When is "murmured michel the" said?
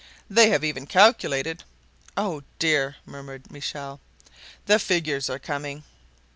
3.05-4.79